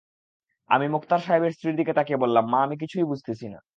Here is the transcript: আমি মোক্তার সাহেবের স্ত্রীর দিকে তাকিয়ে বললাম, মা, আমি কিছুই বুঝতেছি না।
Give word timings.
আমি 0.69 0.85
মোক্তার 0.89 1.21
সাহেবের 1.21 1.53
স্ত্রীর 1.53 1.75
দিকে 1.77 1.93
তাকিয়ে 1.93 2.21
বললাম, 2.23 2.45
মা, 2.49 2.59
আমি 2.63 2.75
কিছুই 2.77 3.09
বুঝতেছি 3.11 3.47
না। 3.47 3.59